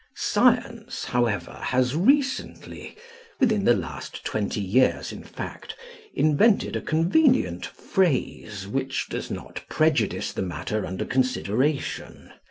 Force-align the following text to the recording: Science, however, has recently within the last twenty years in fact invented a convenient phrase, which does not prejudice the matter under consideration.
Science, 0.15 1.03
however, 1.05 1.53
has 1.65 1.95
recently 1.95 2.97
within 3.39 3.65
the 3.65 3.75
last 3.75 4.25
twenty 4.25 4.59
years 4.59 5.11
in 5.11 5.23
fact 5.23 5.75
invented 6.15 6.75
a 6.75 6.81
convenient 6.81 7.67
phrase, 7.67 8.65
which 8.67 9.07
does 9.09 9.29
not 9.29 9.63
prejudice 9.69 10.33
the 10.33 10.41
matter 10.41 10.87
under 10.87 11.05
consideration. 11.05 12.31